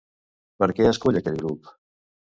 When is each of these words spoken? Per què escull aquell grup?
Per 0.63 0.69
què 0.79 0.89
escull 0.93 1.19
aquell 1.21 1.39
grup? 1.45 1.73